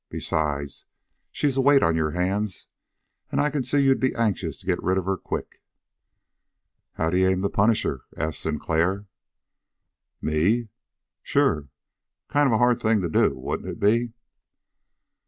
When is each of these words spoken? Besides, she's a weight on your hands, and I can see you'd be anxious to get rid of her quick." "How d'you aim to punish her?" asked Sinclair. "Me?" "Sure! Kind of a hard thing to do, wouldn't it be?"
Besides, 0.09 0.87
she's 1.31 1.57
a 1.57 1.61
weight 1.61 1.83
on 1.83 1.95
your 1.95 2.09
hands, 2.09 2.67
and 3.31 3.39
I 3.39 3.51
can 3.51 3.63
see 3.63 3.83
you'd 3.83 3.99
be 3.99 4.15
anxious 4.15 4.57
to 4.57 4.65
get 4.65 4.81
rid 4.81 4.97
of 4.97 5.05
her 5.05 5.15
quick." 5.15 5.61
"How 6.93 7.11
d'you 7.11 7.27
aim 7.29 7.43
to 7.43 7.49
punish 7.49 7.83
her?" 7.83 8.01
asked 8.17 8.39
Sinclair. 8.39 9.05
"Me?" 10.19 10.69
"Sure! 11.21 11.69
Kind 12.29 12.47
of 12.47 12.53
a 12.53 12.57
hard 12.57 12.79
thing 12.79 13.01
to 13.01 13.09
do, 13.09 13.37
wouldn't 13.37 13.69
it 13.69 13.79
be?" 13.79 14.13